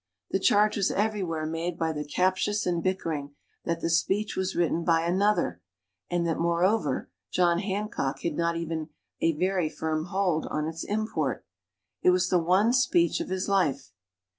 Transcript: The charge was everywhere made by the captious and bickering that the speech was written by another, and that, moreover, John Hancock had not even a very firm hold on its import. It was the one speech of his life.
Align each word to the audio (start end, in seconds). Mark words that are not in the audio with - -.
The 0.31 0.39
charge 0.39 0.77
was 0.77 0.89
everywhere 0.89 1.45
made 1.45 1.77
by 1.77 1.93
the 1.93 2.03
captious 2.03 2.65
and 2.65 2.81
bickering 2.81 3.35
that 3.65 3.81
the 3.81 3.89
speech 3.91 4.35
was 4.35 4.55
written 4.55 4.83
by 4.83 5.01
another, 5.05 5.61
and 6.09 6.25
that, 6.25 6.39
moreover, 6.39 7.11
John 7.29 7.59
Hancock 7.59 8.21
had 8.21 8.33
not 8.33 8.57
even 8.57 8.89
a 9.21 9.33
very 9.37 9.69
firm 9.69 10.05
hold 10.05 10.47
on 10.47 10.65
its 10.67 10.83
import. 10.83 11.45
It 12.01 12.09
was 12.09 12.29
the 12.29 12.39
one 12.39 12.73
speech 12.73 13.19
of 13.19 13.29
his 13.29 13.47
life. 13.47 13.91